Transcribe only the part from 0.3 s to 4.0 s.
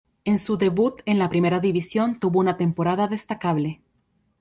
su debut en la Primera División tuvo una temporada destacable.